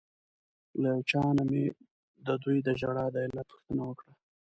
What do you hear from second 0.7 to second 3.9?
له یو چا نه مې ددوی د ژړا د علت پوښتنه